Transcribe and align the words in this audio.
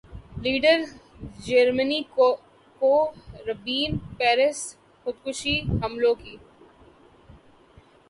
leader 0.43 0.79
Jeremy 1.45 2.01
Corbyn 2.79 3.97
Paris 4.17 4.59
خودکش 5.05 5.47
حملوں 5.83 6.15
کے 6.15 6.35